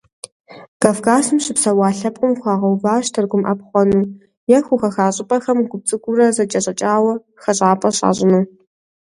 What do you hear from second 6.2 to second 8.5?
зэкӀэщӀэкӀауэ хэщӀапӀэ щащӀыну.